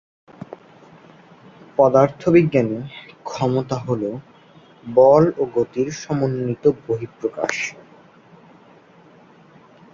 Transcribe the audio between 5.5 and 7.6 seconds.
গতির সমন্বিত বহিঃপ্রকাশ।